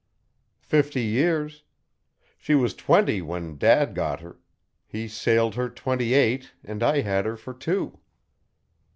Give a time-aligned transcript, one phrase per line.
[0.63, 1.61] "Fifty years.
[2.39, 4.39] She was twenty when dad got her
[4.87, 7.99] he sailed her twenty eight and I had her for two."